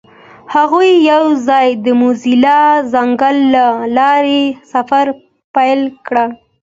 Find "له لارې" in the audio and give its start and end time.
3.55-4.41